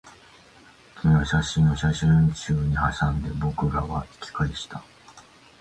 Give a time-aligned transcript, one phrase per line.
[0.99, 4.83] 君は写真を写真集にはさんで、僕らは引き返した